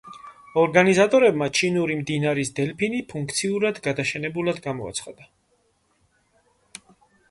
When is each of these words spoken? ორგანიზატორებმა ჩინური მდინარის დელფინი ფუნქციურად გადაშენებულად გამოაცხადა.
ორგანიზატორებმა 0.61 1.49
ჩინური 1.59 1.99
მდინარის 1.99 2.53
დელფინი 2.61 3.03
ფუნქციურად 3.13 3.81
გადაშენებულად 3.91 4.67
გამოაცხადა. 4.69 5.33